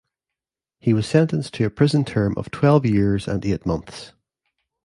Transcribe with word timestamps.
He 0.79 0.95
was 0.95 1.05
sentenced 1.05 1.53
to 1.53 1.65
a 1.65 1.69
prison 1.69 2.03
term 2.05 2.33
of 2.35 2.49
twelve 2.49 2.87
years 2.87 3.27
and 3.27 3.45
eight 3.45 3.67
months. 3.67 4.13